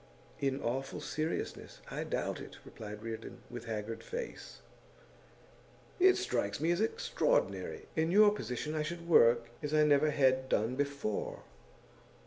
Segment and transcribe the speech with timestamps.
[0.39, 4.61] 'In awful seriousness, I doubt it,' replied Reardon, with haggard face.
[5.99, 7.85] 'It strikes me as extraordinary.
[7.95, 11.43] In your position I should work as I never had done before.